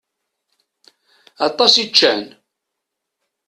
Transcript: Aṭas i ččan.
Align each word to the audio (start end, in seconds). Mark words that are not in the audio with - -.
Aṭas 1.47 1.73
i 1.83 1.85
ččan. 1.89 2.23